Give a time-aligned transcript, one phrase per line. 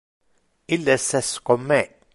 [0.77, 1.83] Illes es con me.